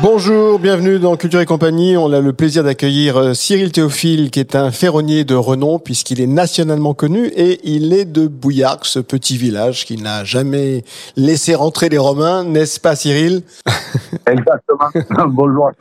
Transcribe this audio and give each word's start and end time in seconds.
Bonjour, 0.00 0.60
bienvenue 0.60 1.00
dans 1.00 1.16
Culture 1.16 1.40
et 1.40 1.46
compagnie. 1.46 1.96
On 1.96 2.12
a 2.12 2.20
le 2.20 2.32
plaisir 2.32 2.62
d'accueillir 2.62 3.16
euh, 3.16 3.34
Cyril 3.34 3.72
Théophile, 3.72 4.30
qui 4.30 4.38
est 4.38 4.54
un 4.54 4.70
ferronnier 4.70 5.24
de 5.24 5.34
renom, 5.34 5.80
puisqu'il 5.80 6.20
est 6.20 6.28
nationalement 6.28 6.94
connu, 6.94 7.26
et 7.34 7.58
il 7.64 7.92
est 7.92 8.04
de 8.04 8.28
Bouillargues, 8.28 8.84
ce 8.84 9.00
petit 9.00 9.36
village 9.36 9.84
qui 9.84 9.96
n'a 9.96 10.22
jamais 10.22 10.84
laissé 11.16 11.56
rentrer 11.56 11.88
les 11.88 11.98
Romains, 11.98 12.44
n'est-ce 12.44 12.78
pas 12.78 12.94
Cyril 12.94 13.42
Exactement. 14.26 15.26
Bonjour. 15.30 15.72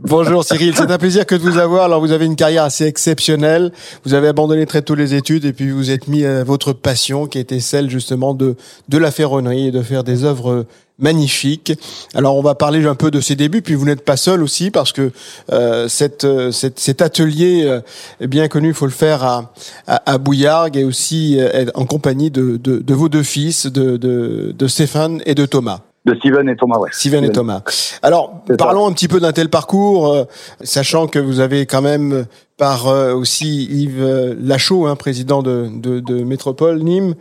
Bonjour 0.00 0.44
Cyril, 0.44 0.74
c'est 0.74 0.90
un 0.90 0.98
plaisir 0.98 1.24
que 1.24 1.36
de 1.36 1.40
vous 1.40 1.58
avoir. 1.58 1.84
Alors 1.84 2.00
vous 2.00 2.10
avez 2.10 2.26
une 2.26 2.36
carrière 2.36 2.64
assez 2.64 2.84
exceptionnelle. 2.86 3.70
Vous 4.04 4.14
avez 4.14 4.28
abandonné 4.28 4.66
très 4.66 4.82
tôt 4.82 4.94
les 4.94 5.14
études 5.14 5.44
et 5.44 5.52
puis 5.52 5.70
vous 5.70 5.90
êtes 5.90 6.08
mis 6.08 6.24
à 6.24 6.42
votre 6.42 6.72
passion 6.72 7.26
qui 7.26 7.38
était 7.38 7.60
celle 7.60 7.90
justement 7.90 8.34
de 8.34 8.56
de 8.88 8.98
la 8.98 9.10
ferronnerie 9.10 9.68
et 9.68 9.70
de 9.70 9.82
faire 9.82 10.02
des 10.02 10.24
œuvres 10.24 10.66
magnifiques. 11.00 11.72
Alors 12.14 12.36
on 12.36 12.42
va 12.42 12.54
parler 12.54 12.84
un 12.86 12.94
peu 12.94 13.10
de 13.10 13.20
ses 13.20 13.36
débuts, 13.36 13.62
puis 13.62 13.74
vous 13.74 13.86
n'êtes 13.86 14.04
pas 14.04 14.16
seul 14.16 14.42
aussi 14.42 14.70
parce 14.70 14.92
que 14.92 15.10
euh, 15.52 15.88
cette, 15.88 16.26
cette, 16.52 16.78
cet 16.78 17.02
atelier 17.02 17.64
euh, 17.64 17.80
est 18.20 18.26
bien 18.26 18.48
connu, 18.48 18.68
il 18.68 18.74
faut 18.74 18.86
le 18.86 18.92
faire 18.92 19.22
à, 19.24 19.52
à, 19.86 20.12
à 20.12 20.18
Bouillargues 20.18 20.76
et 20.76 20.84
aussi 20.84 21.36
euh, 21.38 21.66
en 21.74 21.86
compagnie 21.86 22.30
de, 22.30 22.56
de, 22.56 22.78
de, 22.78 22.94
vos 22.94 23.08
deux 23.08 23.22
fils, 23.22 23.66
de, 23.66 23.96
de, 23.96 24.54
de 24.56 24.66
Stéphane 24.66 25.22
et 25.26 25.34
de 25.34 25.46
Thomas. 25.46 25.80
De 26.06 26.14
Steven 26.14 26.48
et 26.48 26.56
Thomas, 26.56 26.78
ouais. 26.78 26.88
Steven 26.92 27.24
et 27.24 27.30
Thomas. 27.30 27.60
Alors, 28.00 28.42
parlons 28.56 28.86
un 28.86 28.92
petit 28.92 29.06
peu 29.06 29.20
d'un 29.20 29.32
tel 29.32 29.50
parcours, 29.50 30.08
euh, 30.08 30.24
sachant 30.62 31.06
que 31.08 31.18
vous 31.18 31.40
avez 31.40 31.66
quand 31.66 31.82
même, 31.82 32.24
par 32.56 32.88
euh, 32.88 33.12
aussi 33.12 33.64
Yves 33.64 34.02
euh, 34.02 34.34
Lachaud, 34.40 34.86
hein, 34.86 34.96
président 34.96 35.42
de, 35.42 35.68
de, 35.70 36.00
de 36.00 36.24
Métropole 36.24 36.82
Nîmes, 36.82 37.14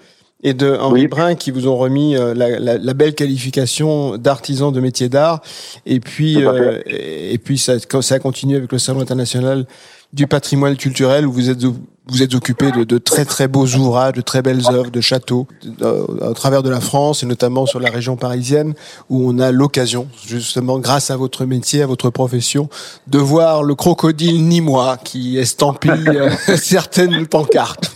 et 0.44 0.54
de 0.54 0.78
Henri 0.80 1.02
Oui. 1.02 1.08
Brun, 1.08 1.36
qui 1.36 1.52
vous 1.52 1.68
ont 1.68 1.78
remis 1.78 2.16
euh, 2.16 2.34
la, 2.34 2.60
la, 2.60 2.78
la 2.78 2.94
belle 2.94 3.14
qualification 3.14 4.18
d'artisan 4.18 4.72
de 4.72 4.80
métier 4.80 5.10
d'art. 5.10 5.42
Et 5.86 6.00
puis, 6.00 6.44
euh, 6.46 6.82
et 6.86 7.34
et 7.34 7.38
puis 7.38 7.58
ça, 7.58 7.76
ça 7.80 8.16
a 8.16 8.20
continué 8.20 8.58
avec 8.58 8.72
le 8.72 8.80
Salon 8.80 9.02
international 9.02 9.66
du 10.14 10.28
patrimoine 10.28 10.76
culturel 10.76 11.28
où 11.28 11.32
vous 11.32 11.50
êtes 11.50 11.64
vous 12.12 12.24
êtes 12.24 12.34
occupé 12.36 12.72
de, 12.72 12.84
de 12.84 12.98
très 12.98 13.26
très 13.26 13.48
beaux 13.48 13.66
ouvrages, 13.68 14.14
de 14.14 14.22
très 14.22 14.42
belles 14.42 14.64
œuvres, 14.70 14.92
de 14.92 15.02
châteaux 15.02 15.48
euh, 15.82 16.06
à 16.30 16.34
travers 16.34 16.64
de 16.64 16.70
la 16.70 16.80
France 16.82 17.24
et 17.24 17.26
notamment 17.26 17.66
sur 17.66 17.80
la 17.80 17.90
région 17.90 18.16
parisienne 18.18 18.74
où 19.10 19.30
on 19.30 19.40
a 19.40 19.52
l'occasion 19.52 20.08
justement 20.26 20.80
grâce 20.80 21.12
à 21.12 21.18
votre 21.18 21.46
métier, 21.46 21.82
à 21.82 21.86
votre 21.88 22.10
profession, 22.10 22.70
de 23.08 23.18
voir 23.20 23.64
le 23.64 23.76
crocodile 23.76 24.46
nîmois 24.48 24.98
qui 25.04 25.38
estampille 25.38 25.92
euh, 26.08 26.30
certaines 26.58 27.26
pancartes. 27.28 27.92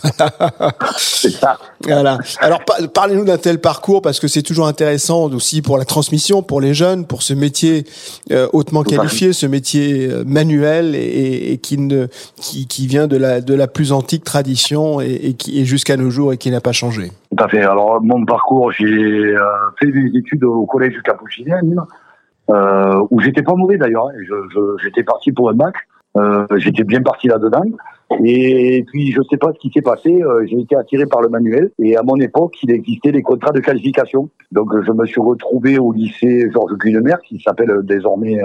C'est 0.98 1.30
ça. 1.30 1.58
Voilà. 1.82 2.18
Alors 2.40 2.64
pa- 2.64 2.86
parlez-nous 2.92 3.24
d'un 3.24 3.36
tel 3.38 3.60
parcours 3.60 4.00
parce 4.02 4.18
que 4.20 4.28
c'est 4.28 4.42
toujours 4.42 4.66
intéressant 4.66 5.24
aussi 5.30 5.60
pour 5.62 5.76
la 5.78 5.84
transmission, 5.84 6.42
pour 6.42 6.60
les 6.60 6.72
jeunes, 6.74 7.06
pour 7.06 7.22
ce 7.22 7.34
métier 7.34 7.84
euh, 8.30 8.48
hautement 8.52 8.82
qualifié, 8.84 9.32
ce 9.32 9.46
métier 9.46 10.08
manuel 10.26 10.94
et, 10.94 11.52
et- 11.52 11.58
qui 11.58 11.78
ne 11.78 12.06
qui, 12.40 12.66
qui 12.66 12.86
vient 12.86 13.06
de 13.06 13.16
la 13.16 13.40
de 13.40 13.54
la 13.54 13.66
plus 13.68 13.92
antique 14.04 14.24
tradition 14.24 15.00
et, 15.00 15.32
qui 15.32 15.60
est 15.60 15.64
jusqu'à 15.64 15.96
nos 15.96 16.10
jours 16.10 16.32
et 16.34 16.36
qui 16.36 16.50
n'a 16.50 16.60
pas 16.60 16.72
changé. 16.72 17.10
Tout 17.36 17.42
à 17.42 17.48
fait. 17.48 17.62
Alors, 17.62 18.02
mon 18.02 18.24
parcours, 18.26 18.70
j'ai 18.70 18.84
euh, 18.86 19.40
fait 19.80 19.90
des 19.90 20.10
études 20.18 20.44
au 20.44 20.66
collège 20.66 21.00
Capuchinien 21.02 21.56
à 21.56 22.52
euh, 22.52 23.06
où 23.10 23.20
j'étais 23.20 23.42
pas 23.42 23.54
mauvais 23.54 23.78
d'ailleurs. 23.78 24.08
hein. 24.08 24.76
J'étais 24.82 25.02
parti 25.02 25.32
pour 25.32 25.48
un 25.48 25.54
bac. 25.54 25.74
Euh, 26.16 26.46
j'étais 26.58 26.84
bien 26.84 27.00
parti 27.00 27.28
là-dedans. 27.28 27.64
Et 28.22 28.84
puis, 28.86 29.10
je 29.10 29.20
sais 29.30 29.38
pas 29.38 29.50
ce 29.54 29.58
qui 29.58 29.70
s'est 29.74 29.82
passé. 29.82 30.22
euh, 30.22 30.44
j'ai 30.46 30.60
été 30.60 30.76
attiré 30.76 31.06
par 31.06 31.22
le 31.22 31.30
manuel. 31.30 31.70
Et 31.78 31.96
à 31.96 32.02
mon 32.02 32.16
époque, 32.16 32.54
il 32.62 32.70
existait 32.70 33.10
des 33.10 33.22
contrats 33.22 33.52
de 33.52 33.60
qualification. 33.60 34.28
Donc, 34.52 34.68
je 34.86 34.92
me 34.92 35.06
suis 35.06 35.22
retrouvé 35.22 35.78
au 35.78 35.92
lycée 35.92 36.50
Georges 36.52 36.76
Gunemer, 36.76 37.16
qui 37.26 37.40
s'appelle 37.40 37.72
désormais 37.82 38.36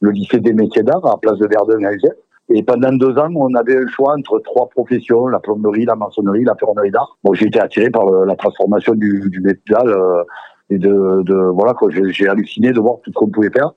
le 0.00 0.10
lycée 0.10 0.40
des 0.40 0.52
métiers 0.52 0.82
d'art, 0.82 1.06
à 1.06 1.18
Place 1.18 1.38
de 1.38 1.46
Verdun 1.46 1.84
à 1.84 1.90
Alzette. 1.90 2.18
Et 2.50 2.62
pendant 2.62 2.92
deux 2.92 3.16
ans, 3.18 3.30
on 3.34 3.54
avait 3.54 3.74
le 3.74 3.88
choix 3.88 4.14
entre 4.18 4.38
trois 4.40 4.68
professions, 4.68 5.28
la 5.28 5.40
plomberie, 5.40 5.86
la 5.86 5.96
maçonnerie, 5.96 6.44
la 6.44 6.54
ferronnerie 6.54 6.90
d'art. 6.90 7.16
Bon, 7.24 7.32
j'ai 7.32 7.46
été 7.46 7.58
attiré 7.58 7.90
par 7.90 8.04
la 8.10 8.36
transformation 8.36 8.94
du, 8.94 9.30
du 9.30 9.40
métal 9.40 9.88
euh, 9.88 10.22
et 10.68 10.78
de, 10.78 11.22
de 11.22 11.34
voilà 11.34 11.72
quoi. 11.72 11.88
J'ai 11.90 12.28
halluciné 12.28 12.72
de 12.72 12.80
voir 12.80 12.96
tout 13.02 13.10
ce 13.10 13.14
qu'on 13.14 13.28
pouvait 13.28 13.50
faire. 13.50 13.72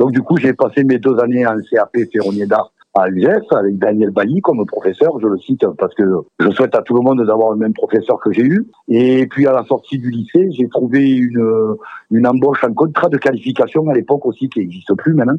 Donc 0.00 0.12
du 0.12 0.22
coup, 0.22 0.36
j'ai 0.38 0.54
passé 0.54 0.84
mes 0.84 0.98
deux 0.98 1.18
années 1.20 1.46
en 1.46 1.56
CAP 1.70 1.96
ferronnier 2.12 2.46
d'art 2.46 2.72
à 2.96 3.08
l'US 3.08 3.44
avec 3.50 3.78
Daniel 3.78 4.10
Bailly 4.10 4.40
comme 4.40 4.64
professeur. 4.66 5.18
Je 5.20 5.26
le 5.26 5.38
cite 5.38 5.66
parce 5.78 5.94
que 5.94 6.02
je 6.40 6.50
souhaite 6.50 6.74
à 6.74 6.82
tout 6.82 6.94
le 6.94 7.02
monde 7.02 7.24
d'avoir 7.24 7.50
le 7.50 7.56
même 7.56 7.74
professeur 7.74 8.18
que 8.20 8.32
j'ai 8.32 8.42
eu. 8.42 8.66
Et 8.88 9.26
puis 9.26 9.46
à 9.46 9.52
la 9.52 9.64
sortie 9.64 9.98
du 9.98 10.10
lycée, 10.10 10.48
j'ai 10.52 10.68
trouvé 10.68 11.10
une 11.16 11.76
une 12.10 12.26
embauche 12.26 12.64
en 12.64 12.72
contrat 12.72 13.08
de 13.08 13.18
qualification 13.18 13.88
à 13.88 13.94
l'époque 13.94 14.24
aussi 14.26 14.48
qui 14.48 14.60
n'existe 14.60 14.94
plus 14.94 15.14
maintenant. 15.14 15.38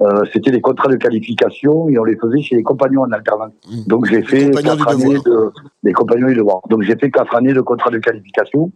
Euh, 0.00 0.24
C'était 0.32 0.50
des 0.50 0.60
contrats 0.60 0.88
de 0.88 0.96
qualification 0.96 1.88
et 1.88 1.98
on 1.98 2.04
les 2.04 2.16
faisait 2.16 2.40
chez 2.40 2.56
les 2.56 2.62
compagnons 2.62 3.02
en 3.02 3.12
alternance. 3.12 3.52
Mmh. 3.68 3.88
Donc 3.88 4.06
j'ai 4.06 4.22
fait 4.22 4.50
quatre 4.50 4.88
années 4.88 5.18
de 5.24 5.50
des 5.82 5.92
compagnons. 5.92 6.28
Donc 6.70 6.82
j'ai 6.82 6.96
fait 6.96 7.10
quatre 7.10 7.34
années 7.34 7.52
de 7.52 7.60
contrat 7.60 7.90
de 7.90 7.98
qualification 7.98 8.72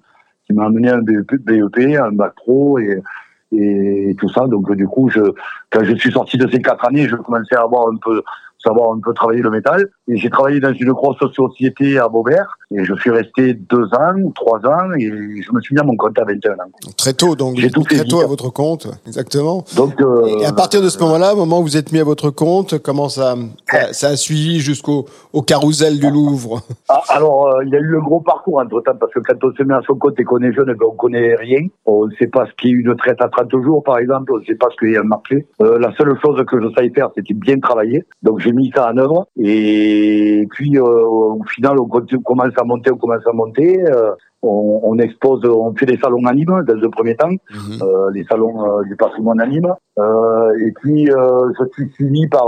qui 0.47 0.55
m'a 0.55 0.66
amené 0.66 0.89
un 0.89 0.99
BEP, 0.99 1.37
BEP, 1.45 1.99
un 1.99 2.12
bac 2.12 2.34
pro 2.34 2.78
et 2.78 3.03
et 3.53 4.14
tout 4.19 4.28
ça. 4.28 4.47
Donc 4.47 4.72
du 4.75 4.86
coup, 4.86 5.09
je 5.09 5.20
quand 5.70 5.84
je 5.84 5.94
suis 5.94 6.12
sorti 6.12 6.36
de 6.36 6.48
ces 6.48 6.60
quatre 6.60 6.84
années, 6.86 7.09
je 7.09 7.16
commençais 7.16 7.56
à 7.56 7.62
avoir 7.62 7.88
un 7.88 7.97
peu 7.97 8.22
savoir 8.63 8.93
un 8.93 9.01
peu 9.01 9.13
travailler 9.15 9.43
le 9.43 9.51
métal. 9.51 9.89
Et 10.09 10.17
j'ai 10.17 10.31
travaillé 10.31 10.61
dans 10.61 10.73
une 10.73 10.93
grosse 10.93 11.19
société 11.35 11.99
à 11.99 12.09
Beauvert 12.09 12.59
et 12.71 12.85
je 12.85 12.95
suis 12.95 13.11
resté 13.11 13.55
deux 13.55 13.85
ans 13.95 14.15
trois 14.35 14.59
ans 14.67 14.93
et 14.99 15.07
je 15.07 15.53
me 15.53 15.61
suis 15.61 15.75
mis 15.75 15.81
à 15.81 15.85
mon 15.85 15.97
compte 15.97 16.19
à 16.19 16.25
21 16.25 16.53
ans. 16.55 16.57
Très 16.97 17.13
tôt, 17.13 17.35
donc 17.35 17.57
J'ai 17.57 17.71
tout 17.71 17.83
très 17.83 18.05
tôt 18.05 18.21
à 18.21 18.27
votre 18.27 18.51
compte, 18.51 18.89
exactement. 19.07 19.65
Donc 19.77 20.01
euh, 20.01 20.39
Et 20.41 20.47
à 20.47 20.53
partir 20.53 20.83
de 20.83 20.89
ce 20.89 20.99
moment-là, 21.01 21.35
au 21.35 21.37
moment 21.37 21.61
où 21.61 21.63
vous 21.63 21.77
êtes 21.77 21.93
mis 21.93 22.01
à 22.01 22.05
votre 22.05 22.31
compte, 22.31 22.79
comment 22.79 23.09
ça, 23.09 23.35
ça, 23.71 23.93
ça 23.93 24.09
a 24.09 24.17
suivi 24.17 24.61
jusqu'au 24.61 25.07
au 25.33 25.43
carrousel 25.43 25.99
du 25.99 26.11
Louvre? 26.11 26.63
Ah, 26.89 27.03
alors, 27.09 27.49
euh, 27.49 27.65
il 27.65 27.71
y 27.71 27.77
a 27.77 27.81
eu 27.81 27.97
un 27.97 28.01
gros 28.01 28.21
parcours 28.21 28.59
entre 28.59 28.81
temps, 28.81 28.97
parce 28.99 29.13
que 29.13 29.21
quand 29.21 29.43
on 29.43 29.53
se 29.55 29.63
met 29.63 29.75
à 29.75 29.81
son 29.87 29.95
compte 29.95 30.19
et 30.19 30.25
qu'on 30.25 30.43
est 30.43 30.53
jeune, 30.53 30.69
eh 30.71 30.75
ben, 30.75 30.87
on 30.91 30.97
connaît 30.97 31.35
rien. 31.35 31.61
On 31.87 32.07
ne 32.07 32.15
sait 32.17 32.27
pas 32.27 32.47
ce 32.47 32.53
qu'est 32.57 32.71
une 32.71 32.95
traite 32.97 33.21
à 33.21 33.29
30 33.29 33.51
jours, 33.63 33.83
par 33.83 33.99
exemple. 33.99 34.33
On 34.33 34.39
ne 34.39 34.45
sait 34.45 34.55
pas 34.55 34.67
ce 34.71 34.77
qu'est 34.77 34.97
un 34.97 35.05
marché. 35.05 35.47
Euh, 35.63 35.79
la 35.79 35.95
seule 35.97 36.19
chose 36.21 36.43
que 36.47 36.61
je 36.61 36.69
savais 36.75 36.91
faire, 36.91 37.11
c'était 37.15 37.35
bien 37.35 37.59
travailler. 37.59 38.05
Donc, 38.23 38.41
j'ai 38.48 38.54
mis 38.54 38.72
ça 38.75 38.91
en 38.91 38.97
œuvre. 38.97 39.28
Et 39.38 40.47
puis, 40.50 40.76
euh, 40.78 40.82
au 40.82 41.42
final, 41.44 41.78
on 41.78 41.86
commence 41.86 42.53
à 42.56 42.64
monter, 42.64 42.91
on 42.91 42.97
commence 42.97 43.26
à 43.26 43.32
monter. 43.32 43.78
On, 44.43 44.81
on 44.84 44.99
expose, 44.99 45.41
on 45.44 45.75
fait 45.75 45.87
des 45.87 45.97
salons 45.99 46.25
à 46.25 46.32
Nîmes, 46.32 46.62
dans 46.66 46.75
un 46.87 46.91
premier 46.91 47.16
temps. 47.16 47.28
Mhm. 47.28 47.82
euh, 47.82 48.10
les 48.15 48.25
salons 48.25 48.65
euh, 48.78 48.84
du 48.84 48.94
patrimoine 48.97 49.41
à 49.41 49.47
Nîmes. 49.47 49.72
Euh, 49.99 50.53
et 50.65 50.72
puis, 50.81 51.10
euh, 51.10 51.50
je 51.59 51.65
suis 51.75 51.91
suivi 51.94 52.28
par 52.28 52.47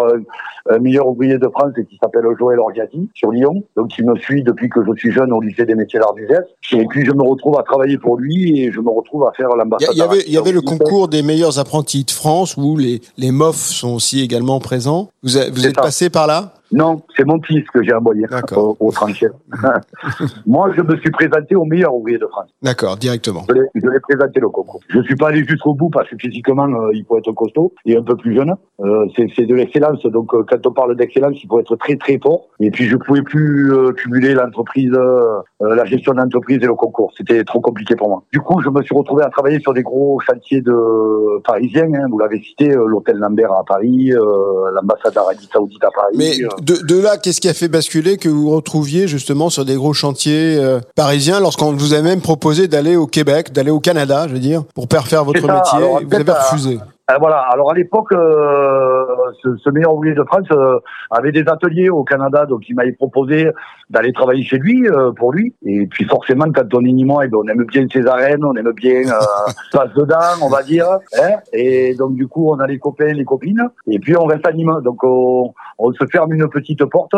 un 0.71 0.79
meilleur 0.79 1.09
ouvrier 1.09 1.37
de 1.39 1.49
France 1.49 1.73
qui 1.89 1.99
s'appelle 2.01 2.23
Joël 2.39 2.61
Orgiati 2.61 3.11
sur 3.15 3.33
Lyon, 3.33 3.65
donc 3.77 3.99
il 3.99 4.07
me 4.07 4.15
suit 4.17 4.45
depuis 4.45 4.69
que 4.69 4.81
je 4.85 4.93
suis 5.01 5.11
jeune 5.11 5.33
au 5.33 5.41
lycée 5.41 5.67
des 5.67 5.75
métiers 5.75 5.99
d'art 5.99 6.15
d'Uzès. 6.15 6.39
Et 6.73 6.87
puis, 6.87 7.05
je 7.05 7.11
me 7.13 7.23
retrouve 7.29 7.59
à 7.59 7.65
travailler 7.65 7.99
pour 7.99 8.17
lui 8.19 8.61
et 8.61 8.71
je 8.71 8.81
me 8.81 8.91
retrouve 8.91 9.27
à 9.27 9.33
faire 9.37 9.49
l'ambassade. 9.49 9.91
il 9.93 9.99
y 9.99 10.03
avait, 10.03 10.21
il 10.29 10.33
y 10.33 10.39
avait 10.39 10.53
le 10.53 10.61
concours 10.61 11.09
des 11.09 11.23
meilleurs 11.23 11.59
apprentis 11.59 12.05
de 12.05 12.11
France 12.13 12.57
où 12.57 12.77
les, 12.77 13.01
les 13.19 13.33
MOF 13.33 13.57
sont 13.57 13.95
aussi 13.95 14.21
également 14.23 14.61
présents. 14.61 15.09
Vous, 15.25 15.37
a- 15.39 15.51
vous 15.51 15.67
êtes 15.67 15.75
ça. 15.75 15.83
passé 15.83 16.09
par 16.09 16.29
là? 16.29 16.53
Non, 16.73 17.03
c'est 17.17 17.25
mon 17.27 17.41
fils 17.43 17.65
que 17.71 17.83
j'ai 17.83 17.93
envoyé 17.93 18.27
D'accord. 18.31 18.77
au, 18.81 18.87
au 18.89 18.93
tranchées. 18.93 19.29
Moi, 20.47 20.71
je 20.77 20.83
me 20.83 20.97
suis 20.99 21.11
présenté 21.11 21.55
au 21.57 21.65
meilleur 21.65 21.95
ouvrier 21.95 22.19
de 22.19 22.27
France. 22.27 22.49
D'accord, 22.63 22.97
directement. 22.97 23.45
Je 23.49 23.55
l'ai- 23.55 24.01
présenté 24.01 24.41
le 24.41 24.49
concours. 24.49 24.81
Je 24.89 25.01
suis 25.03 25.15
pas 25.17 25.29
allé 25.29 25.45
jusqu'au 25.45 25.75
bout 25.75 25.91
parce 25.91 26.09
que 26.09 26.17
physiquement, 26.19 26.67
euh, 26.69 26.91
il 26.95 27.05
faut 27.05 27.19
être 27.19 27.31
costaud 27.33 27.73
et 27.85 27.97
un 27.97 28.03
peu 28.03 28.17
plus 28.17 28.35
jeune. 28.35 28.55
Euh, 28.81 29.07
c'est 29.37 29.47
de 29.47 29.55
l'excellence. 29.55 30.03
Donc, 30.07 30.33
euh, 30.35 30.43
quand 30.49 30.67
on 30.67 30.73
parle 30.73 30.97
d'excellence, 30.97 31.37
il 31.43 31.47
faut 31.49 31.61
être 31.61 31.77
très 31.77 31.97
très 31.97 32.19
fort. 32.19 32.47
Et 32.61 32.71
puis, 32.71 32.85
je 32.87 32.97
pouvais 32.97 33.23
plus 33.23 33.73
euh, 33.73 33.93
cumuler 33.93 34.35
l'entreprise, 34.35 34.91
euh, 34.95 35.39
euh, 35.63 35.75
la 35.75 35.85
gestion 35.85 36.15
d'entreprise 36.15 36.57
et 36.63 36.67
le 36.67 36.75
concours. 36.75 37.13
C'était 37.17 37.45
trop 37.45 37.61
compliqué 37.61 37.95
pour 37.95 38.09
moi. 38.09 38.23
Du 38.33 38.41
coup, 38.41 38.61
je 38.63 38.71
me 38.71 38.83
suis 38.83 38.97
retrouvé 38.97 39.23
à 39.23 39.29
travailler 39.29 39.61
sur 39.61 39.75
des 39.75 39.83
gros 39.83 40.19
chantiers 40.21 40.63
de 40.63 41.41
parisiens. 41.45 41.89
Hein, 41.95 42.07
vous 42.11 42.19
l'avez 42.19 42.41
cité, 42.41 42.71
euh, 42.75 42.87
l'hôtel 42.87 43.17
Lambert 43.19 43.53
à 43.53 43.65
Paris, 43.65 44.13
euh, 44.13 44.71
l'ambassade 44.75 45.15
d'Arabie 45.15 45.49
Saoudite 45.53 45.85
à 45.85 45.91
Paris. 45.95 46.15
Mais 46.17 46.43
euh, 46.43 46.49
de, 46.61 46.77
de 46.77 47.01
là, 47.01 47.17
qu'est-ce 47.17 47.41
qui 47.41 47.49
a 47.49 47.55
fait 47.55 47.69
basculer 47.69 48.17
que 48.17 48.29
vous 48.29 48.43
vous 48.43 48.51
retrouviez 48.51 49.09
justement 49.09 49.51
sur 49.51 49.65
des 49.65 49.75
gros 49.75 49.93
chantiers 49.93 50.57
euh, 50.57 50.81
parisiens 50.95 51.41
lorsqu'on 51.41 51.73
vous 51.73 51.95
a 51.95 52.01
même 52.01 52.21
proposé 52.21 52.69
d'aller 52.69 52.97
au 52.97 53.07
Québec, 53.07 53.53
d'aller 53.53 53.71
au 53.71 53.81
Canada, 53.81 54.27
je 54.29 54.35
veux 54.35 54.41
dire, 54.41 54.65
pour 54.75 54.87
faire 54.91 55.07
faire 55.07 55.25
votre 55.25 55.41
métier 55.41 55.79
Alors, 55.79 56.01
vous 56.05 56.15
avez 56.15 56.33
refusé 56.33 56.79
voilà. 57.19 57.39
Alors 57.53 57.71
à 57.71 57.75
l'époque, 57.75 58.13
euh, 58.13 59.07
ce, 59.43 59.57
ce 59.57 59.71
meilleur 59.71 59.95
ouvrier 59.95 60.15
de 60.15 60.23
France 60.25 60.47
euh, 60.53 60.79
avait 61.11 61.33
des 61.33 61.45
ateliers 61.49 61.89
au 61.89 62.05
Canada, 62.05 62.47
donc 62.47 62.69
il 62.69 62.75
m'avait 62.75 62.93
proposé 62.93 63.51
d'aller 63.89 64.13
travailler 64.13 64.43
chez 64.43 64.59
lui 64.59 64.87
euh, 64.89 65.11
pour 65.13 65.33
lui. 65.33 65.55
Et 65.65 65.87
puis 65.87 66.05
forcément, 66.05 66.47
quand 66.55 66.73
on 66.75 66.85
est 66.85 66.93
nîmois, 66.93 67.25
eh 67.25 67.29
ben, 67.29 67.39
on 67.43 67.49
aime 67.49 67.65
bien 67.65 67.87
ses 67.93 68.07
arènes, 68.07 68.45
on 68.45 68.55
aime 68.55 68.73
bien 68.73 69.01
euh, 69.09 69.21
passe 69.73 69.93
dedans, 69.95 70.37
on 70.43 70.49
va 70.49 70.63
dire. 70.63 70.87
Hein 71.21 71.37
et 71.53 71.95
donc 71.95 72.15
du 72.15 72.27
coup, 72.29 72.51
on 72.51 72.59
a 72.59 72.67
les 72.67 72.79
copains, 72.79 73.13
les 73.13 73.25
copines, 73.25 73.69
et 73.87 73.99
puis 73.99 74.17
on 74.17 74.27
reste 74.27 74.47
à 74.47 74.53
Nîmes. 74.53 74.81
Donc 74.85 75.03
on, 75.03 75.53
on 75.79 75.93
se 75.93 76.07
ferme 76.07 76.33
une 76.33 76.49
petite 76.49 76.85
porte. 76.85 77.15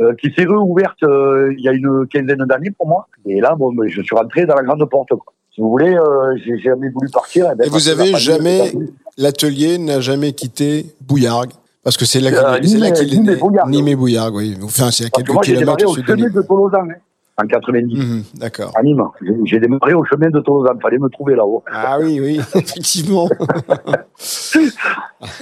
euh, 0.00 0.14
qui 0.16 0.32
s'est 0.32 0.44
réouverte 0.44 1.02
euh, 1.04 1.54
il 1.56 1.64
y 1.64 1.68
a 1.68 1.72
une 1.72 2.06
quinzaine 2.08 2.44
d'années 2.46 2.72
pour 2.72 2.88
moi. 2.88 3.06
Et 3.26 3.40
là, 3.40 3.54
bon, 3.54 3.72
ben, 3.72 3.88
je 3.88 4.02
suis 4.02 4.16
rentré 4.16 4.44
dans 4.44 4.54
la 4.54 4.62
grande 4.62 4.84
porte. 4.90 5.10
Quoi. 5.10 5.32
Si 5.54 5.60
vous 5.60 5.70
voulez, 5.70 5.94
euh, 5.94 6.36
j'ai 6.44 6.58
jamais 6.58 6.88
voulu 6.90 7.08
partir. 7.12 7.48
eh 7.52 7.54
ben, 7.56 7.64
Et 7.66 7.68
vous 7.68 7.78
que 7.78 7.88
avez 7.90 8.14
jamais- 8.16 8.72
L'atelier 9.16 9.78
n'a 9.78 10.00
jamais 10.00 10.32
quitté 10.32 10.86
Bouillargues. 11.00 11.52
Parce 11.84 11.96
que 11.96 12.04
c'est 12.04 12.18
là 12.18 12.30
qu'il 12.30 12.38
Euh, 12.38 12.54
est- 12.56 12.60
qu'il 12.62 13.14
est 13.14 13.16
Nîmes 13.18 13.28
et 13.30 13.36
né. 13.36 13.60
Nîmes 13.68 13.88
et 13.88 13.94
Bouillargues, 13.94 14.34
oui. 14.34 14.56
Enfin, 14.64 14.90
c'est 14.90 15.04
à 15.04 15.10
Parce 15.10 15.22
que 15.22 15.28
quelques 15.28 15.32
moi, 15.34 15.42
j'ai 15.44 15.56
démarré 15.56 15.76
kilomètres 15.84 16.00
au 16.00 16.14
chemin 16.16 16.30
de 16.30 16.42
Tolosan, 16.42 16.78
hein, 16.90 16.94
en 17.40 17.46
90. 17.46 17.96
Mhm, 17.98 18.22
D'accord. 18.34 18.72
À 18.74 18.82
Nîmes. 18.82 19.02
J'ai- 19.44 19.60
démarré 19.60 19.94
au 19.94 20.02
chemin 20.04 20.30
de 20.30 20.40
Tolosan. 20.40 20.72
Fallait 20.82 20.98
me 20.98 21.08
trouver 21.08 21.36
là-haut. 21.36 21.62
Ah 21.72 21.98
oui, 22.00 22.18
oui, 22.20 22.40
effectivement. 22.56 23.28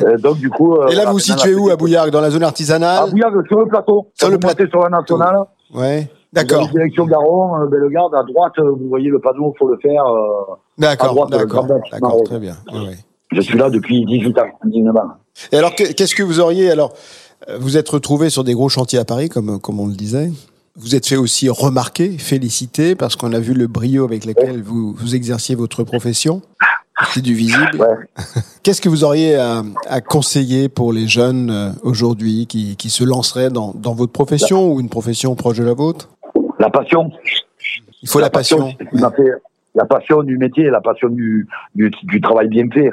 Euh, 0.04 0.18
donc, 0.18 0.36
du 0.38 0.50
coup. 0.50 0.74
euh, 0.76 0.88
Et 0.88 0.94
là, 0.94 1.06
vous 1.06 1.12
vous 1.12 1.18
situez 1.20 1.54
où 1.54 1.70
à 1.70 1.76
Bouillargues 1.76 2.10
Dans 2.10 2.20
la 2.20 2.30
zone 2.30 2.42
À 2.42 2.46
artisanale 2.48 3.10
Bouillargues, 3.10 3.46
sur 3.48 3.58
le 3.60 3.66
plateau. 3.66 4.08
Sur 4.14 4.28
le 4.28 4.38
montez 4.38 4.66
sur 4.68 4.80
la 4.82 4.88
nationale. 4.90 5.36
Ouais. 5.74 6.10
D'accord. 6.32 6.68
Direction 6.70 7.04
Garon, 7.06 7.56
euh, 7.62 7.66
Bellegarde, 7.66 8.14
à 8.14 8.22
droite, 8.22 8.54
euh, 8.58 8.70
vous 8.70 8.88
voyez 8.88 9.08
le 9.10 9.18
panneau, 9.18 9.54
faut 9.58 9.68
le 9.68 9.76
faire. 9.78 10.04
euh, 10.06 10.52
à 10.54 10.56
D'accord, 10.78 11.28
d'accord, 11.28 11.66
d'accord, 11.90 12.22
très 12.24 12.38
bien. 12.38 12.56
Ouais, 12.72 12.78
ouais. 12.88 12.96
je 13.32 13.40
suis 13.42 13.58
là 13.58 13.68
depuis 13.68 14.04
18 14.06 14.38
ans, 14.38 14.46
19 14.64 14.96
ans. 14.96 15.10
Et 15.52 15.56
alors, 15.58 15.74
que- 15.74 15.92
qu'est-ce 15.92 16.14
que 16.14 16.22
vous 16.22 16.40
auriez 16.40 16.70
alors 16.70 16.92
Vous 17.58 17.76
êtes 17.76 17.88
retrouvé 17.88 18.30
sur 18.30 18.44
des 18.44 18.54
gros 18.54 18.68
chantiers 18.68 18.98
à 18.98 19.04
Paris, 19.04 19.28
comme 19.28 19.58
comme 19.60 19.78
on 19.80 19.86
le 19.86 19.94
disait. 19.94 20.30
Vous 20.76 20.94
êtes 20.94 21.06
fait 21.06 21.16
aussi 21.16 21.50
remarquer, 21.50 22.16
féliciter, 22.16 22.94
parce 22.94 23.14
qu'on 23.16 23.32
a 23.34 23.38
vu 23.40 23.52
le 23.52 23.66
brio 23.66 24.04
avec 24.04 24.24
lequel 24.24 24.62
vous, 24.62 24.94
vous 24.96 25.14
exerciez 25.14 25.54
votre 25.54 25.84
profession. 25.84 26.40
C'est 27.12 27.20
du 27.20 27.34
visible. 27.34 27.78
Ouais. 27.78 28.22
Qu'est-ce 28.62 28.80
que 28.80 28.88
vous 28.88 29.04
auriez 29.04 29.34
à, 29.36 29.62
à 29.88 30.00
conseiller 30.00 30.68
pour 30.70 30.92
les 30.94 31.06
jeunes 31.08 31.74
aujourd'hui 31.82 32.46
qui, 32.46 32.76
qui 32.76 32.88
se 32.90 33.02
lanceraient 33.04 33.50
dans, 33.50 33.72
dans 33.74 33.92
votre 33.94 34.12
profession 34.12 34.72
ou 34.72 34.80
une 34.80 34.88
profession 34.88 35.34
proche 35.34 35.58
de 35.58 35.64
la 35.64 35.74
vôtre? 35.74 36.08
La 36.62 36.70
passion. 36.70 37.10
Il 38.02 38.08
faut 38.08 38.20
la, 38.20 38.30
passion. 38.30 38.70
fait- 38.70 39.34
la 39.74 39.84
passion 39.84 40.22
du 40.22 40.38
métier, 40.38 40.70
la 40.70 40.80
passion 40.80 41.08
du, 41.08 41.48
du, 41.74 41.90
du 42.04 42.20
travail 42.20 42.46
bien 42.48 42.68
fait. 42.70 42.90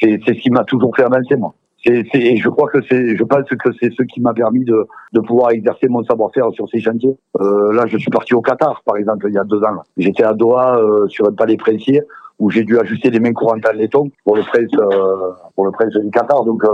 C'est 0.00 0.18
ce 0.26 0.32
qui 0.32 0.50
m'a 0.50 0.64
toujours 0.64 0.94
fait 0.96 1.04
avancer, 1.04 1.36
moi. 1.36 1.54
Et 1.86 2.36
je 2.38 2.48
crois 2.48 2.68
que 2.70 2.78
c'est, 2.88 3.14
je 3.16 3.22
pense 3.22 3.46
que 3.48 3.70
c'est 3.78 3.92
ce 3.92 4.02
qui 4.02 4.20
m'a 4.20 4.32
permis 4.34 4.64
de, 4.64 4.86
de 5.12 5.20
pouvoir 5.20 5.50
exercer 5.52 5.86
mon 5.88 6.02
savoir-faire 6.02 6.50
sur 6.52 6.68
ces 6.68 6.80
chantiers. 6.80 7.16
Euh, 7.40 7.72
là, 7.74 7.84
je 7.86 7.98
suis 7.98 8.10
parti 8.10 8.34
au 8.34 8.40
Qatar, 8.40 8.82
par 8.84 8.96
exemple, 8.96 9.26
il 9.28 9.34
y 9.34 9.38
a 9.38 9.44
deux 9.44 9.62
ans. 9.62 9.82
J'étais 9.96 10.24
à 10.24 10.32
Doha 10.32 10.78
euh, 10.78 11.06
sur 11.08 11.28
un 11.28 11.32
palais 11.32 11.56
princier 11.56 12.02
où 12.40 12.50
j'ai 12.50 12.64
dû 12.64 12.78
ajuster 12.80 13.10
les 13.10 13.20
mains 13.20 13.32
courantes 13.32 13.64
en 13.68 13.72
laiton 13.72 14.10
pour 14.24 14.34
le 14.34 14.42
prince, 14.42 14.72
euh, 14.76 15.30
pour 15.54 15.66
le 15.66 15.70
prince 15.70 15.92
du 15.92 16.10
Qatar. 16.10 16.44
Donc, 16.44 16.64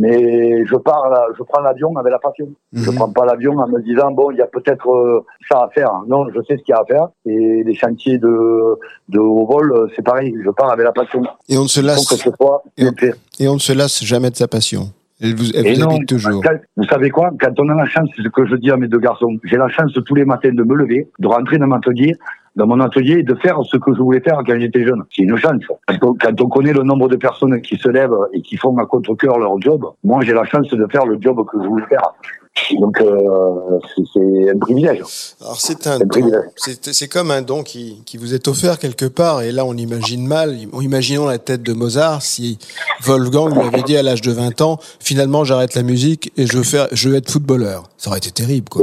mais 0.00 0.64
je 0.66 0.76
pars, 0.76 1.04
je 1.36 1.42
prends 1.42 1.60
l'avion 1.60 1.94
avec 1.96 2.10
la 2.10 2.18
passion. 2.18 2.48
Je 2.72 2.88
Mhm. 2.90 2.96
prends 2.96 3.12
pas 3.12 3.26
l'avion 3.26 3.52
en 3.58 3.68
me 3.68 3.80
disant 3.82 4.10
bon, 4.10 4.30
il 4.30 4.38
y 4.38 4.40
a 4.42 4.46
peut-être 4.46 4.88
euh, 4.90 5.20
ça 5.48 5.58
à 5.64 5.68
faire. 5.74 5.92
Non, 6.08 6.26
je 6.34 6.40
sais 6.46 6.56
ce 6.56 6.62
qu'il 6.64 6.74
y 6.74 6.78
a 6.78 6.80
à 6.80 6.84
faire. 6.86 7.08
Et 7.26 7.62
les 7.64 7.74
chantiers 7.74 8.18
de 8.18 8.34
de 9.14 9.18
haut 9.18 9.46
vol, 9.46 9.72
euh, 9.72 9.86
c'est 9.94 10.02
pareil. 10.02 10.34
Je 10.44 10.50
pars 10.50 10.72
avec 10.72 10.84
la 10.84 10.92
passion. 10.92 11.22
Et 11.48 11.58
on 11.58 11.64
ne 11.64 11.68
se 11.68 11.80
lasse, 11.80 12.04
ce 12.06 12.28
et 13.42 13.48
on 13.48 13.54
ne 13.54 13.58
se 13.58 13.72
lasse 13.72 14.02
jamais 14.04 14.30
de 14.30 14.36
sa 14.36 14.48
passion. 14.48 14.84
Elle 15.22 15.34
vous, 15.34 15.50
elle 15.54 15.66
Et 15.66 15.74
vous 15.74 15.80
non, 15.80 15.90
habite 15.96 16.08
toujours. 16.08 16.42
quand- 16.42 16.58
vous 16.78 16.84
savez 16.84 17.10
quoi? 17.10 17.30
Quand 17.38 17.52
on 17.60 17.68
a 17.68 17.74
la 17.74 17.84
chance, 17.84 18.08
c'est 18.16 18.22
ce 18.22 18.28
que 18.28 18.46
je 18.46 18.56
dis 18.56 18.70
à 18.70 18.78
mes 18.78 18.88
deux 18.88 18.98
garçons, 19.00 19.36
j'ai 19.44 19.58
la 19.58 19.68
chance 19.68 19.92
tous 20.06 20.14
les 20.14 20.24
matins 20.24 20.48
de 20.50 20.62
me 20.62 20.74
lever, 20.74 21.10
de 21.18 21.26
rentrer 21.28 21.58
dans 21.58 21.66
mon 21.66 21.76
atelier, 21.76 22.14
dans 22.56 22.66
mon 22.66 22.80
atelier 22.80 23.22
de 23.22 23.34
faire 23.36 23.58
ce 23.64 23.76
que 23.76 23.94
je 23.94 24.00
voulais 24.00 24.20
faire 24.20 24.40
quand 24.46 24.58
j'étais 24.58 24.84
jeune. 24.84 25.02
C'est 25.14 25.22
une 25.22 25.36
chance. 25.36 25.62
Quand 26.00 26.40
on, 26.40 26.48
connaît 26.48 26.72
le 26.72 26.82
nombre 26.82 27.08
de 27.08 27.16
personnes 27.16 27.60
qui 27.62 27.76
se 27.76 27.88
lèvent 27.88 28.10
et 28.32 28.42
qui 28.42 28.56
font 28.56 28.76
à 28.78 28.86
contre-cœur 28.86 29.38
leur 29.38 29.60
job, 29.60 29.84
moi 30.04 30.20
j'ai 30.22 30.32
la 30.32 30.44
chance 30.44 30.68
de 30.68 30.86
faire 30.90 31.06
le 31.06 31.16
job 31.20 31.38
que 31.50 31.62
je 31.62 31.66
voulais 31.68 31.86
faire. 31.86 32.02
Donc 32.80 33.00
euh, 33.00 33.78
c'est- 34.12 34.50
un 34.50 34.58
privilège. 34.58 35.02
Alors 35.40 35.56
c'est 35.60 35.86
un 35.86 35.98
C'est 36.92 37.08
comme 37.08 37.30
un 37.30 37.42
don 37.42 37.62
qui, 37.62 38.02
qui 38.04 38.16
vous 38.16 38.34
est 38.34 38.48
offert 38.48 38.78
quelque 38.80 39.04
part. 39.06 39.42
Et 39.42 39.52
là, 39.52 39.64
on 39.64 39.74
imagine 39.74 40.26
mal. 40.26 40.56
Imaginons 40.80 41.26
la 41.26 41.38
tête 41.38 41.62
de 41.62 41.72
Mozart 41.72 42.22
si 42.22 42.58
Wolfgang 43.02 43.54
lui 43.54 43.62
avait 43.68 43.82
dit 43.82 43.96
à 43.96 44.02
l'âge 44.02 44.20
de 44.20 44.32
20 44.32 44.60
ans, 44.62 44.78
finalement, 44.98 45.44
j'arrête 45.44 45.74
la 45.76 45.82
musique 45.84 46.32
et 46.36 46.46
je 46.46 46.56
veux 46.58 46.64
faire, 46.64 46.88
je 46.92 47.08
veux 47.08 47.14
être 47.14 47.30
footballeur. 47.30 47.84
Ça 47.96 48.10
aurait 48.10 48.18
été 48.18 48.32
terrible, 48.32 48.68
quoi. 48.68 48.82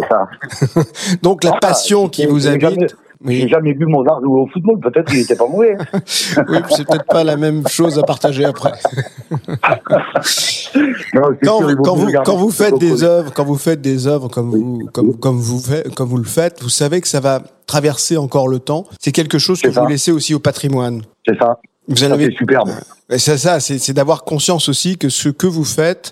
C'est 0.50 0.68
ça. 0.68 0.82
Donc 1.22 1.44
la 1.44 1.52
Ah, 1.56 1.60
passion 1.60 2.08
qui 2.08 2.26
vous 2.26 2.48
habite. 2.48 2.62
jamais- 2.62 2.88
J'ai 3.26 3.44
Oui, 3.44 3.50
jamais 3.50 3.74
vu 3.74 3.86
Mozart 3.86 4.22
jouer 4.22 4.42
au 4.42 4.48
football. 4.48 4.80
Peut-être 4.80 5.10
qu'il 5.10 5.20
était 5.20 5.36
pas 5.36 5.48
mauvais. 5.48 5.76
hein. 5.80 6.00
oui 6.50 6.58
c'est 6.70 6.86
peut-être 6.88 7.06
pas 7.06 7.24
la 7.24 7.36
même 7.38 7.68
chose 7.68 7.98
à 7.98 8.04
partager 8.04 8.46
après. 8.46 8.72
Non, 11.14 11.22
Quand, 11.44 11.60
sûr, 11.60 11.68
vous, 11.70 11.84
quand, 11.84 12.24
quand 12.24 12.50
faites 12.50 12.78
des 12.78 13.04
œuvres, 13.04 13.32
quand 13.34 13.46
vous 13.46 13.58
faites 13.58 13.82
des 13.82 14.06
œuvres 14.08 14.28
comme 14.28 14.50
vous, 14.52 14.90
comme, 14.94 15.18
comme 15.18 15.38
vous 15.38 15.60
faites, 15.60 15.94
comme 15.96 16.10
vous 16.10 16.18
le 16.18 16.24
faites, 16.24 16.62
vous 16.62 16.70
savez 16.70 17.02
que 17.02 17.08
ça 17.08 17.20
va 17.20 17.42
traverser 17.66 18.18
encore 18.18 18.48
le 18.48 18.60
temps. 18.60 18.86
C'est 19.00 19.12
quelque 19.12 19.38
chose 19.40 19.62
que 19.62 19.72
ça. 19.72 19.82
vous 19.82 19.88
laissez 19.88 20.12
aussi 20.12 20.34
au 20.34 20.40
patrimoine. 20.40 21.02
C'est 21.28 21.38
ça. 21.40 21.60
Vous 21.88 21.96
Ça, 21.96 22.14
avez 22.14 22.26
C'est 22.26 22.38
superbe. 22.38 22.70
C'est 23.18 23.38
ça, 23.38 23.60
c'est 23.62 23.94
d'avoir 23.94 24.26
conscience 24.26 24.68
aussi 24.68 24.98
que 24.98 25.08
ce 25.10 25.30
que 25.30 25.48
vous 25.48 25.64
faites 25.64 26.12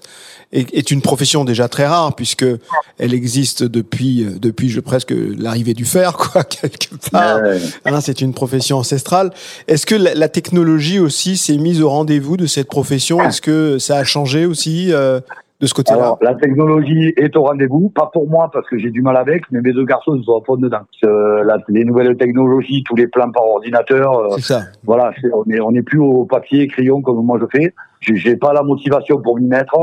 est, 0.54 0.74
est 0.74 0.92
une 0.92 1.02
profession 1.02 1.44
déjà 1.46 1.68
très 1.68 1.86
rare 1.86 2.16
puisque 2.16 2.46
elle 3.00 3.14
existe 3.14 3.64
depuis 3.64 4.24
euh, 4.24 4.32
depuis 4.40 4.70
je, 4.70 4.80
presque 4.80 5.14
l'arrivée 5.38 5.74
du 5.74 5.86
fer 5.86 6.14
quoi 6.18 6.44
quelque 6.44 6.88
part. 7.12 7.42
Ouais. 7.42 7.58
Hein, 7.86 8.02
c'est 8.02 8.22
une 8.22 8.34
profession 8.34 8.78
ancestrale. 8.78 9.32
Est-ce 9.68 9.86
que 9.86 9.96
la, 9.96 10.14
la 10.14 10.30
technologie 10.30 11.00
aussi 11.00 11.38
s'est 11.38 11.58
mise 11.58 11.82
au 11.82 11.90
rendez-vous 11.90 12.38
de 12.38 12.46
cette 12.46 12.68
profession? 12.68 13.20
Est-ce 13.22 13.42
que 13.42 13.78
ça 13.80 13.98
a 13.98 14.04
changé 14.04 14.46
aussi 14.46 14.94
euh, 14.94 15.20
de 15.62 15.68
ce 15.68 15.74
côté-là? 15.74 15.98
Alors, 15.98 16.18
la 16.22 16.36
technologie 16.36 17.14
est 17.18 17.36
au 17.38 17.44
rendez-vous, 17.44 17.90
pas 17.90 18.10
pour 18.14 18.30
moi 18.30 18.50
parce 18.54 18.68
que 18.70 18.78
j'ai 18.78 18.92
du 18.92 19.02
mal 19.02 19.18
avec, 19.18 19.44
mais 19.52 19.62
mes 19.62 19.74
deux 19.74 19.86
garçons 19.86 20.22
sont 20.24 20.38
à 20.40 20.44
fond 20.46 20.58
dedans. 20.58 20.80
Euh, 21.04 21.44
la- 21.44 21.58
les 21.70 21.86
nouvelles 21.86 22.16
technologies, 22.18 22.84
tous 22.86 22.96
les 22.96 23.08
plans 23.08 23.32
par 23.32 23.44
ordinateur, 23.46 24.20
euh, 24.20 24.28
C'est 24.36 24.42
ça. 24.44 24.62
voilà, 24.84 25.12
c'est- 25.22 25.30
on 25.34 25.44
est 25.52 25.60
on 25.60 25.72
est 25.74 25.82
plus 25.82 26.00
au 26.00 26.26
papier, 26.26 26.68
crayon 26.68 27.02
comme 27.02 27.26
moi 27.26 27.40
je 27.42 27.46
fais. 27.58 27.74
J'ai 28.02 28.16
j'ai 28.16 28.36
pas 28.36 28.54
la 28.54 28.64
motivation 28.64 29.20
pour 29.22 29.38
m'y 29.40 29.48
mettre. 29.48 29.76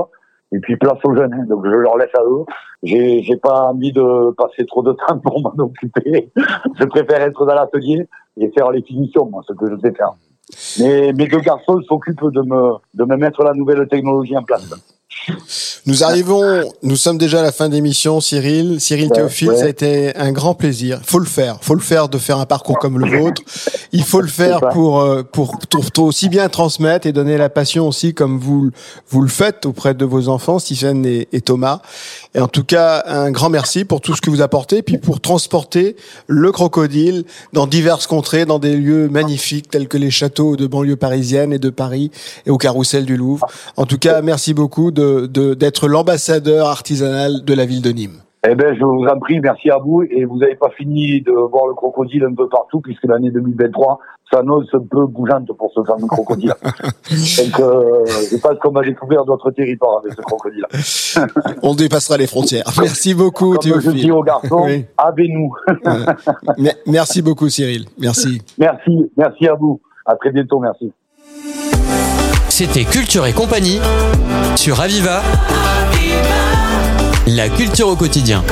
Et 0.53 0.61
puis 0.61 0.77
place 0.77 0.99
aux 1.05 1.15
jeunes, 1.15 1.33
hein, 1.33 1.45
donc 1.49 1.65
je 1.65 1.71
leur 1.71 1.97
laisse 1.97 2.15
à 2.15 2.23
eux. 2.23 2.45
J'ai 2.83 3.23
j'ai 3.23 3.37
pas 3.37 3.69
envie 3.69 3.93
de 3.93 4.33
passer 4.33 4.67
trop 4.67 4.83
de 4.83 4.93
temps 4.93 5.19
pour 5.25 5.41
m'en 5.41 5.65
occuper. 5.65 6.31
je 6.79 6.85
préfère 6.85 7.23
être 7.23 7.45
dans 7.47 7.55
l'atelier 7.55 8.07
et 8.37 8.51
faire 8.51 8.71
les 8.71 8.83
finitions, 8.83 9.27
moi, 9.27 9.43
ce 9.49 9.53
que 9.55 9.71
je 9.71 9.77
sais 9.81 9.93
faire. 9.93 10.13
Mais 10.81 11.13
mes 11.13 11.27
deux 11.27 11.41
garçons 11.41 11.81
s'occupent 11.83 12.31
de 12.33 12.43
me 12.43 12.73
de 12.95 13.05
me 13.05 13.17
mettre 13.17 13.43
la 13.43 13.55
nouvelle 13.55 13.89
technologie 13.89 14.37
en 14.37 14.43
place. 14.43 14.71
Nous 15.87 16.03
arrivons, 16.05 16.73
nous 16.83 16.97
sommes 16.97 17.19
déjà 17.19 17.41
à 17.41 17.43
la 17.43 17.53
fin 17.53 17.69
d'émission, 17.69 18.21
Cyril. 18.21 18.81
Cyril 18.81 19.09
Ouais, 19.09 19.17
Théophile, 19.17 19.51
ouais. 19.51 19.57
ça 19.57 19.65
a 19.65 19.69
été 19.69 20.17
un 20.17 20.33
grand 20.33 20.55
plaisir. 20.55 21.01
Faut 21.05 21.19
le 21.19 21.27
faire, 21.27 21.59
faut 21.61 21.75
le 21.75 21.81
faire 21.81 22.09
de 22.09 22.19
faire 22.19 22.39
un 22.39 22.47
parcours 22.47 22.79
comme 22.79 22.99
le 22.99 23.19
vôtre. 23.19 23.43
Il 23.93 24.05
faut 24.05 24.21
le 24.21 24.29
faire 24.29 24.61
euh, 24.65 25.23
pour, 25.23 25.59
pour, 25.59 25.91
pour 25.93 26.05
aussi 26.05 26.29
bien 26.29 26.49
transmettre 26.49 27.07
et 27.07 27.13
donner 27.13 27.37
la 27.37 27.49
passion 27.49 27.87
aussi 27.87 28.15
comme 28.15 28.39
vous, 28.39 28.71
vous 29.09 29.23
le 29.23 29.29
faites 29.29 29.67
auprès 29.67 29.95
de 29.95 30.05
vos 30.05 30.29
enfants, 30.29 30.59
Stephen 30.59 31.05
et, 31.05 31.29
et 31.33 31.41
Thomas. 31.41 31.83
Et 32.35 32.41
en 32.41 32.49
tout 32.49 32.65
cas, 32.65 33.05
un 33.07 33.31
grand 33.31 33.51
merci 33.51 33.85
pour 33.85 34.01
tout 34.01 34.15
ce 34.15 34.21
que 34.21 34.31
vous 34.31 34.41
apportez, 34.41 34.83
puis 34.83 34.99
pour 34.99 35.21
transporter 35.21 35.97
le 36.27 36.51
crocodile 36.53 37.25
dans 37.53 37.67
diverses 37.67 38.07
contrées, 38.07 38.47
dans 38.47 38.59
des 38.59 38.77
lieux 38.77 39.09
magnifiques 39.09 39.69
tels 39.71 39.89
que 39.89 39.99
les 39.99 40.11
châteaux 40.11 40.57
de 40.57 40.67
banlieue 40.67 40.97
parisienne 40.97 41.53
et 41.53 41.59
de 41.59 41.71
Paris 41.71 42.11
et 42.47 42.51
au 42.51 42.59
carrousel 42.59 43.05
du 43.05 43.17
Louvre. 43.17 43.47
En 43.77 43.85
tout 43.85 43.99
cas, 43.99 44.23
merci 44.23 44.55
beaucoup 44.55 44.91
de, 44.91 45.02
de- 45.27 45.55
d'être 45.55 45.89
l'ambassadeur 45.89 46.67
artisanal 46.69 47.45
de 47.45 47.55
la 47.55 47.65
ville 47.67 47.83
de 47.83 47.91
Nîmes. 47.91 48.19
Eh 48.49 48.57
ben, 48.57 48.75
je 48.77 48.83
vous 48.85 49.05
en 49.07 49.19
prie, 49.21 49.39
merci 49.41 49.71
à 49.71 49.79
vous. 49.79 50.03
Et 50.03 50.25
vous 50.25 50.37
n'avez 50.39 50.57
pas 50.57 50.71
fini 50.71 51.21
de 51.21 51.31
voir 51.31 51.69
le 51.69 51.75
crocodile 51.75 52.25
un 52.25 52.35
peu 52.35 52.49
partout, 52.49 52.81
puisque 52.81 53.05
l'année 53.05 53.31
2023 53.31 54.01
s'annonce 54.33 54.65
un 54.73 54.81
peu 54.91 55.07
bougeante 55.07 55.47
pour 55.57 55.71
ce 55.73 55.81
fameux 55.85 56.09
crocodile. 56.09 56.53
Donc, 56.63 57.61
euh, 57.61 58.05
je 58.33 58.37
pense 58.39 58.59
qu'on 58.61 58.73
va 58.73 58.83
découvrir 58.83 59.25
d'autres 59.25 59.53
territoires 59.53 59.99
avec 60.03 60.15
ce 60.15 60.23
crocodile. 60.23 60.65
On 61.63 61.75
dépassera 61.77 62.17
les 62.17 62.27
frontières. 62.27 62.65
Merci 62.81 63.15
beaucoup, 63.15 63.55
Comme 63.55 63.81
je 63.81 63.91
dis 63.91 64.01
Théophile. 64.07 64.13
aux 64.13 64.23
garçons, 64.25 64.65
Oui. 64.65 64.87
avez-nous. 64.99 65.53
Me- 66.59 66.71
Merci 66.91 67.23
beaucoup, 67.23 67.49
Cyril. 67.49 67.85
Merci. 68.01 68.43
merci, 68.59 69.09
merci 69.17 69.47
à 69.47 69.55
vous. 69.55 69.81
À 70.05 70.17
très 70.17 70.33
bientôt, 70.33 70.59
merci. 70.59 70.93
C'était 72.55 72.85
Culture 72.85 73.25
et 73.25 73.33
compagnie 73.33 73.81
sur 74.57 74.83
Aviva. 74.83 75.23
La 77.27 77.49
culture 77.49 77.89
au 77.89 77.97
quotidien. 77.97 78.45